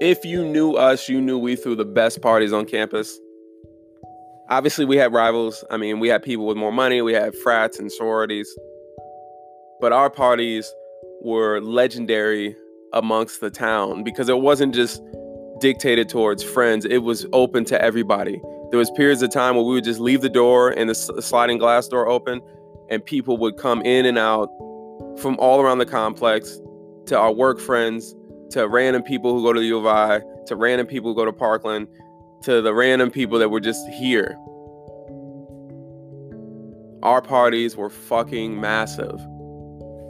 [0.00, 3.18] if you knew us, you knew we threw the best parties on campus.
[4.48, 5.64] Obviously, we had rivals.
[5.70, 8.54] I mean, we had people with more money, we had frats and sororities.
[9.80, 10.72] But our parties
[11.22, 12.56] were legendary
[12.92, 15.02] amongst the town because it wasn't just
[15.60, 18.40] dictated towards friends, it was open to everybody.
[18.70, 21.58] There was periods of time where we would just leave the door and the sliding
[21.58, 22.40] glass door open
[22.90, 24.48] and people would come in and out
[25.18, 26.60] from all around the complex
[27.06, 28.14] to our work friends
[28.50, 31.24] to random people who go to the U of I to random people who go
[31.24, 31.88] to Parkland
[32.42, 34.36] to the random people that were just here.
[37.02, 39.20] Our parties were fucking massive.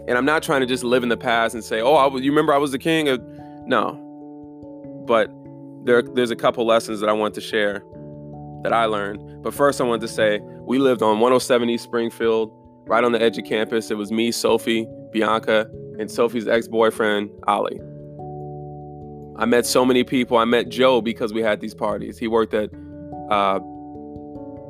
[0.09, 2.22] And I'm not trying to just live in the past and say, "Oh, I was,
[2.22, 3.20] you remember I was the king?" Of...
[3.66, 4.02] No.
[5.06, 5.30] But
[5.84, 7.82] there, there's a couple lessons that I want to share
[8.62, 9.42] that I learned.
[9.42, 12.52] But first, I wanted to say we lived on 107 East Springfield,
[12.87, 13.90] right on the edge of campus.
[13.90, 17.80] It was me, Sophie, Bianca, and Sophie's ex-boyfriend, Ali.
[19.38, 20.38] I met so many people.
[20.38, 22.18] I met Joe because we had these parties.
[22.18, 22.70] He worked at
[23.30, 23.60] uh,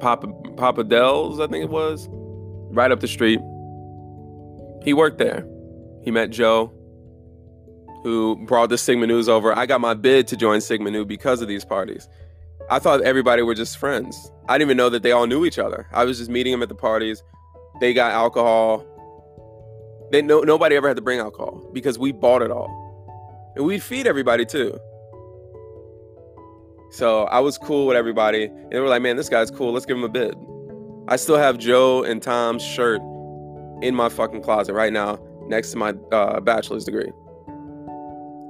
[0.00, 3.41] Papa Papa Del's, I think it was, right up the street.
[4.83, 5.47] He worked there.
[6.03, 6.73] He met Joe,
[8.03, 9.56] who brought the Sigma Nus over.
[9.56, 12.08] I got my bid to join Sigma Nu because of these parties.
[12.69, 14.33] I thought everybody were just friends.
[14.48, 15.86] I didn't even know that they all knew each other.
[15.92, 17.23] I was just meeting them at the parties.
[17.80, 18.84] They got alcohol.
[20.11, 22.86] They no nobody ever had to bring alcohol because we bought it all.
[23.57, 24.79] And we'd feed everybody too.
[26.91, 28.45] So I was cool with everybody.
[28.45, 29.73] And they were like, man, this guy's cool.
[29.73, 30.37] Let's give him a bid.
[31.09, 33.01] I still have Joe and Tom's shirt
[33.83, 37.11] in my fucking closet right now next to my uh, bachelor's degree.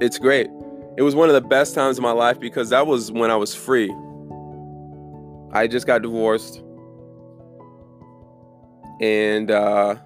[0.01, 0.49] It's great.
[0.97, 3.37] It was one of the best times of my life because that was when I
[3.37, 3.91] was free.
[5.53, 6.63] I just got divorced.
[9.01, 9.97] And uh,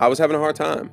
[0.00, 0.90] I was having a hard time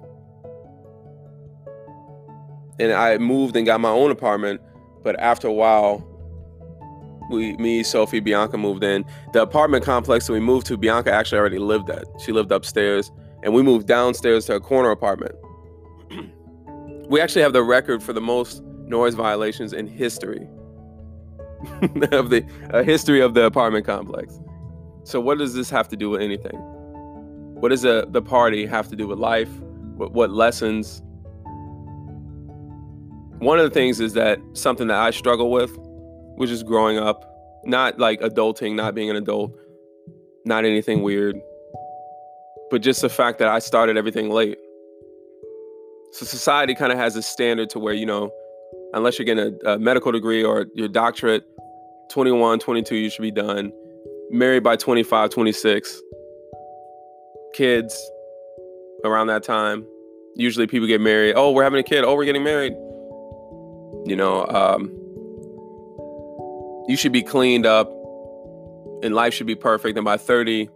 [2.79, 4.61] and I moved and got my own apartment.
[5.03, 6.05] But after a while,
[7.29, 9.05] we, me, Sophie, Bianca moved in.
[9.33, 12.05] The apartment complex that we moved to, Bianca actually already lived at.
[12.19, 13.11] She lived upstairs,
[13.43, 15.35] and we moved downstairs to a corner apartment.
[17.09, 20.47] we actually have the record for the most noise violations in history
[22.11, 24.39] of the uh, history of the apartment complex.
[25.03, 26.57] So, what does this have to do with anything?
[27.59, 29.49] What does the, the party have to do with life?
[29.95, 31.01] What, what lessons?
[33.39, 35.71] One of the things is that something that I struggle with,
[36.37, 37.23] which is growing up,
[37.63, 39.51] not like adulting, not being an adult,
[40.45, 41.39] not anything weird,
[42.71, 44.57] but just the fact that I started everything late.
[46.13, 48.31] So society kind of has a standard to where, you know,
[48.93, 51.43] unless you're getting a, a medical degree or your doctorate,
[52.09, 53.71] 21, 22, you should be done.
[54.31, 56.01] Married by 25, 26.
[57.53, 58.11] Kids
[59.05, 59.85] around that time.
[60.35, 61.33] Usually people get married.
[61.35, 62.03] Oh, we're having a kid.
[62.03, 62.73] Oh, we're getting married
[64.09, 64.91] you know, um,
[66.87, 67.91] you should be cleaned up
[69.03, 69.97] and life should be perfect.
[69.97, 70.69] And by 30,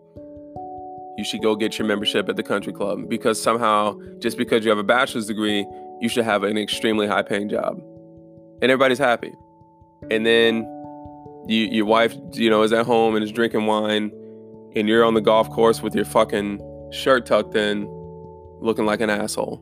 [1.18, 4.70] you should go get your membership at the country club because somehow, just because you
[4.70, 5.66] have a bachelor's degree,
[6.00, 7.80] you should have an extremely high paying job.
[8.62, 9.34] And everybody's happy.
[10.09, 10.64] And then
[11.47, 14.12] you, your wife, you know, is at home and is drinking wine,
[14.75, 16.59] and you're on the golf course with your fucking
[16.91, 17.88] shirt tucked in,
[18.62, 19.62] looking like an asshole.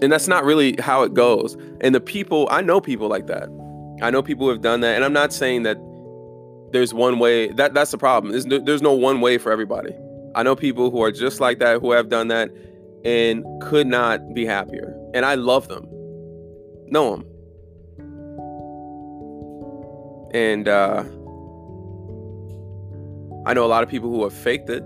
[0.00, 1.56] And that's not really how it goes.
[1.80, 3.48] And the people, I know people like that.
[4.00, 4.94] I know people who have done that.
[4.94, 5.76] And I'm not saying that
[6.72, 7.48] there's one way.
[7.48, 8.32] That that's the problem.
[8.32, 9.92] There's no, there's no one way for everybody.
[10.34, 12.50] I know people who are just like that, who have done that
[13.04, 14.94] and could not be happier.
[15.14, 15.86] And I love them.
[16.86, 17.24] Know them.
[20.32, 21.04] And uh,
[23.46, 24.84] I know a lot of people who have faked it.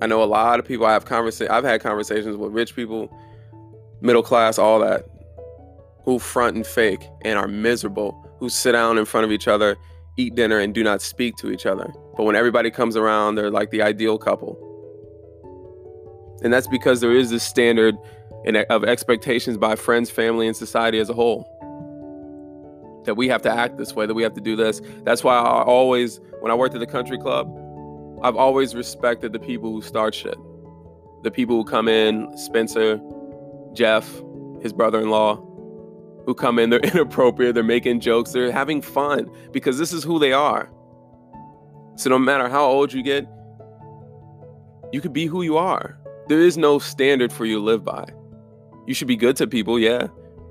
[0.00, 3.14] I know a lot of people I have conversa- I've had conversations with rich people
[4.02, 5.06] middle class, all that,
[6.04, 9.76] who front and fake and are miserable, who sit down in front of each other,
[10.16, 11.92] eat dinner, and do not speak to each other.
[12.16, 14.58] But when everybody comes around, they're like the ideal couple.
[16.42, 17.96] And that's because there is this standard
[18.68, 21.48] of expectations by friends, family, and society as a whole.
[23.06, 24.82] That we have to act this way, that we have to do this.
[25.04, 27.48] That's why I always, when I worked at the country club,
[28.24, 30.36] I've always respected the people who start shit.
[31.22, 33.00] The people who come in, Spencer,
[33.74, 34.08] Jeff,
[34.60, 35.36] his brother in law,
[36.26, 40.18] who come in, they're inappropriate, they're making jokes, they're having fun because this is who
[40.18, 40.70] they are.
[41.96, 43.26] So no matter how old you get,
[44.92, 45.98] you could be who you are.
[46.28, 48.06] There is no standard for you to live by.
[48.86, 50.08] You should be good to people, yeah.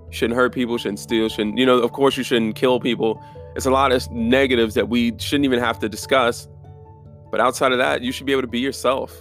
[0.10, 3.22] Shouldn't hurt people, shouldn't steal, shouldn't, you know, of course you shouldn't kill people.
[3.56, 6.48] It's a lot of negatives that we shouldn't even have to discuss.
[7.32, 9.16] But outside of that, you should be able to be yourself.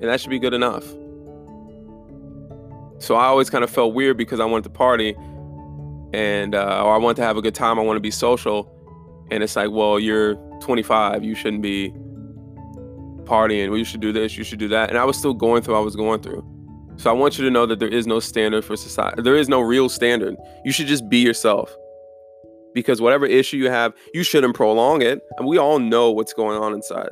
[0.00, 0.84] And that should be good enough.
[3.00, 5.16] So I always kind of felt weird because I wanted to party
[6.12, 7.78] and uh, or I want to have a good time.
[7.78, 8.70] I want to be social,
[9.30, 11.24] and it's like, well, you're 25.
[11.24, 11.90] You shouldn't be
[13.24, 13.68] partying.
[13.68, 14.36] Well, you should do this.
[14.36, 14.90] You should do that.
[14.90, 15.76] And I was still going through.
[15.76, 16.44] I was going through.
[16.96, 19.22] So I want you to know that there is no standard for society.
[19.22, 20.36] There is no real standard.
[20.64, 21.74] You should just be yourself.
[22.74, 25.20] Because whatever issue you have, you shouldn't prolong it.
[25.38, 27.10] And we all know what's going on inside.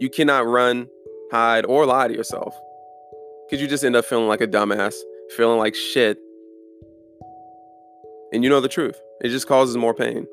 [0.00, 0.88] You cannot run,
[1.30, 2.54] hide, or lie to yourself.
[3.46, 4.94] Because you just end up feeling like a dumbass,
[5.36, 6.18] feeling like shit.
[8.32, 9.00] And you know the truth.
[9.20, 10.26] It just causes more pain.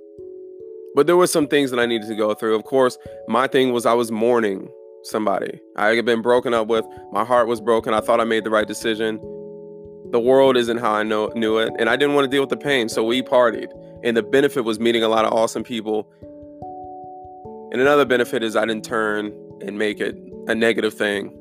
[0.95, 2.55] But there were some things that I needed to go through.
[2.55, 4.67] Of course, my thing was I was mourning
[5.03, 6.85] somebody I had been broken up with.
[7.11, 7.93] My heart was broken.
[7.93, 9.17] I thought I made the right decision.
[10.11, 11.73] The world isn't how I know, knew it.
[11.77, 12.89] And I didn't want to deal with the pain.
[12.89, 13.71] So we partied.
[14.03, 16.09] And the benefit was meeting a lot of awesome people.
[17.71, 20.15] And another benefit is I didn't turn and make it
[20.47, 21.35] a negative thing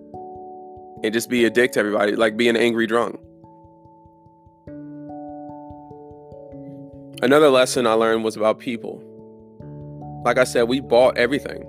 [1.02, 3.18] and just be a dick to everybody, like be an angry drunk.
[7.22, 9.00] Another lesson I learned was about people.
[10.24, 11.64] Like I said, we bought everything.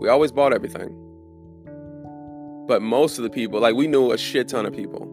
[0.00, 1.00] We always bought everything.
[2.66, 5.06] But most of the people, like we knew a shit ton of people,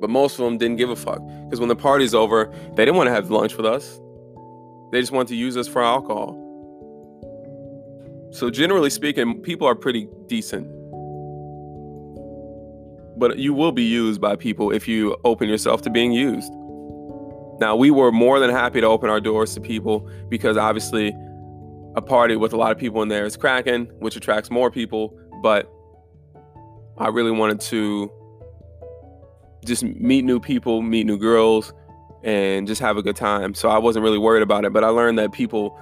[0.00, 1.20] but most of them didn't give a fuck.
[1.44, 4.00] Because when the party's over, they didn't want to have lunch with us.
[4.90, 6.38] They just wanted to use us for alcohol.
[8.32, 10.66] So generally speaking, people are pretty decent.
[13.22, 16.52] But you will be used by people if you open yourself to being used.
[17.60, 21.14] Now, we were more than happy to open our doors to people because obviously
[21.94, 25.16] a party with a lot of people in there is cracking, which attracts more people.
[25.40, 25.72] But
[26.98, 28.10] I really wanted to
[29.64, 31.72] just meet new people, meet new girls,
[32.24, 33.54] and just have a good time.
[33.54, 34.72] So I wasn't really worried about it.
[34.72, 35.78] But I learned that people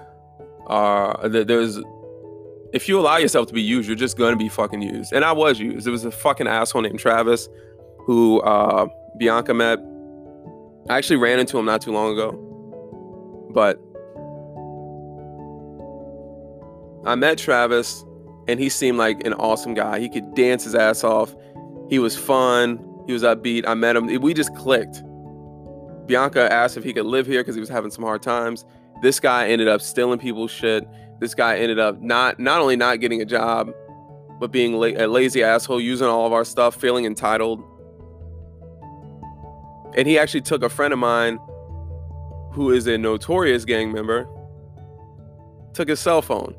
[0.66, 1.78] are that there's
[2.72, 5.12] if you allow yourself to be used, you're just going to be fucking used.
[5.12, 5.86] And I was used.
[5.86, 7.48] It was a fucking asshole named Travis
[7.98, 8.86] who uh,
[9.18, 9.78] Bianca met.
[10.88, 12.46] I actually ran into him not too long ago.
[13.52, 13.80] But
[17.04, 18.04] I met Travis
[18.46, 19.98] and he seemed like an awesome guy.
[19.98, 21.34] He could dance his ass off.
[21.88, 22.78] He was fun.
[23.06, 23.64] He was upbeat.
[23.66, 24.06] I met him.
[24.20, 25.02] We just clicked.
[26.06, 28.64] Bianca asked if he could live here because he was having some hard times.
[29.02, 30.86] This guy ended up stealing people's shit.
[31.20, 33.72] This guy ended up not not only not getting a job,
[34.40, 37.62] but being la- a lazy asshole, using all of our stuff, feeling entitled.
[39.96, 41.38] And he actually took a friend of mine
[42.52, 44.26] who is a notorious gang member,
[45.74, 46.54] took his cell phone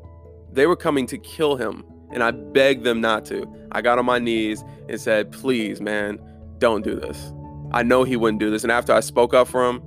[0.52, 1.82] they were coming to kill him,
[2.12, 3.50] and I begged them not to.
[3.72, 6.20] I got on my knees and said, Please, man,
[6.58, 7.32] don't do this.
[7.72, 8.62] I know he wouldn't do this.
[8.62, 9.82] And after I spoke up for him,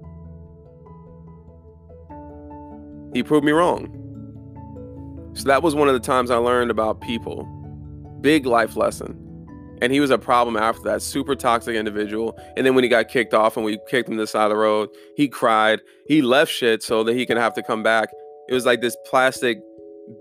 [3.13, 4.01] he proved me wrong.
[5.35, 7.43] So that was one of the times I learned about people.
[8.21, 9.21] Big life lesson.
[9.81, 12.39] And he was a problem after that, super toxic individual.
[12.55, 14.51] And then when he got kicked off and we kicked him to the side of
[14.51, 15.81] the road, he cried.
[16.07, 18.09] He left shit so that he can have to come back.
[18.47, 19.59] It was like this plastic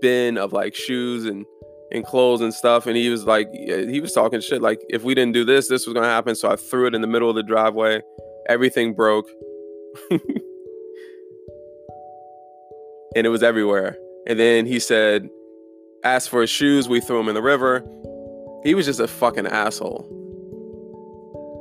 [0.01, 1.45] bin of like shoes and
[1.91, 5.13] and clothes and stuff and he was like he was talking shit like if we
[5.13, 7.35] didn't do this this was to happen so i threw it in the middle of
[7.35, 8.01] the driveway
[8.49, 9.27] everything broke
[10.09, 10.19] and
[13.13, 13.95] it was everywhere
[14.27, 15.29] and then he said
[16.03, 17.83] asked for his shoes we threw them in the river
[18.63, 20.11] he was just a fucking asshole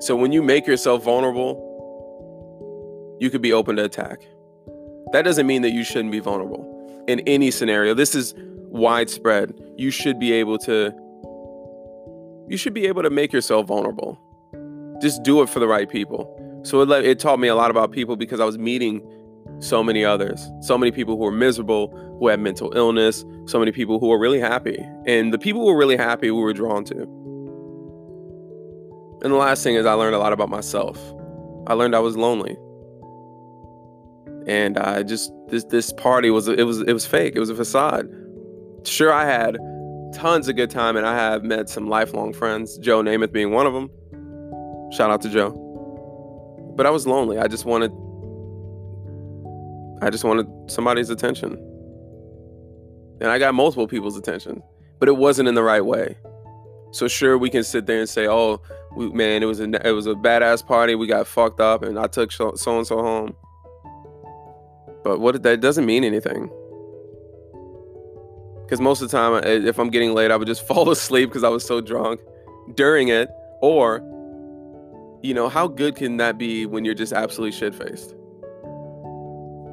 [0.01, 1.71] so when you make yourself vulnerable
[3.21, 4.23] you could be open to attack
[5.13, 6.75] that doesn't mean that you shouldn't be vulnerable
[7.07, 7.95] in any scenario.
[7.95, 9.55] This is widespread.
[9.77, 10.93] You should be able to
[12.47, 14.19] you should be able to make yourself vulnerable.
[15.01, 16.61] Just do it for the right people.
[16.63, 19.01] So it, it taught me a lot about people because I was meeting
[19.61, 23.73] so many others, so many people who are miserable, who have mental illness, so many
[23.73, 24.79] people who are really happy.
[25.07, 27.03] And the people who were really happy, we were drawn to.
[29.23, 30.99] And the last thing is, I learned a lot about myself.
[31.67, 32.57] I learned I was lonely
[34.47, 37.35] and I just this this party was it was it was fake.
[37.37, 38.09] It was a facade.
[38.85, 39.59] Sure, I had
[40.15, 42.79] tons of good time, and I have met some lifelong friends.
[42.79, 43.91] Joe Namath being one of them.
[44.93, 45.61] Shout out to Joe.
[46.77, 47.39] But I was lonely.
[47.39, 47.93] I just wanted
[50.05, 51.53] I just wanted somebody's attention.
[53.21, 54.63] And I got multiple people's attention,
[54.99, 56.17] but it wasn't in the right way.
[56.93, 58.61] So sure, we can sit there and say, "Oh,
[58.95, 60.95] we, man, it was a it was a badass party.
[60.95, 63.35] We got fucked up, and I took so and so home."
[65.05, 66.51] But what that doesn't mean anything.
[68.65, 71.45] Because most of the time, if I'm getting late, I would just fall asleep because
[71.45, 72.21] I was so drunk
[72.75, 73.31] during it.
[73.63, 74.03] Or,
[75.23, 78.15] you know, how good can that be when you're just absolutely shit faced?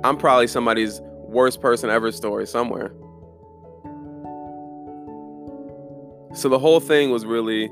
[0.03, 2.91] I'm probably somebody's worst person ever story somewhere.
[6.33, 7.69] So the whole thing was really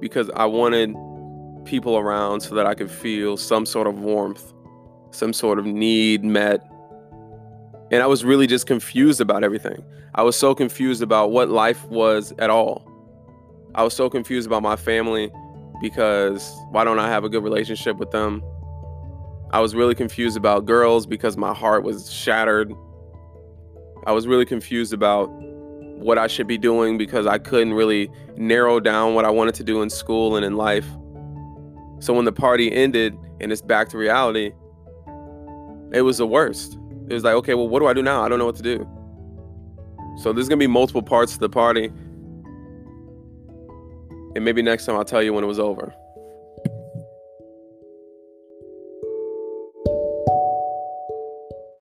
[0.00, 0.94] because I wanted
[1.64, 4.52] people around so that I could feel some sort of warmth
[5.10, 6.60] some sort of need met.
[7.90, 9.82] And I was really just confused about everything.
[10.14, 12.84] I was so confused about what life was at all.
[13.74, 15.30] I was so confused about my family
[15.80, 18.42] because why don't I have a good relationship with them?
[19.50, 22.72] I was really confused about girls because my heart was shattered.
[24.06, 25.26] I was really confused about
[25.98, 29.64] what I should be doing because I couldn't really narrow down what I wanted to
[29.64, 30.86] do in school and in life.
[32.00, 34.52] So when the party ended and it's back to reality,
[35.92, 36.78] it was the worst.
[37.08, 38.22] It was like, okay, well, what do I do now?
[38.22, 38.86] I don't know what to do.
[40.18, 41.86] So there's gonna be multiple parts to the party.
[44.34, 45.94] And maybe next time I'll tell you when it was over.